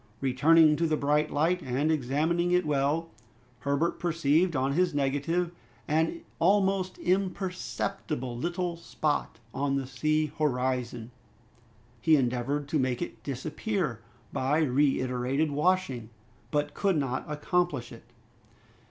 [0.19, 3.11] Returning to the bright light, and examining it well,
[3.59, 5.51] Herbert perceived on his negative
[5.87, 11.11] an almost imperceptible little spot on the sea horizon.
[12.01, 14.01] He endeavored to make it disappear
[14.33, 16.09] by reiterated washing,
[16.49, 18.05] but could not accomplish it.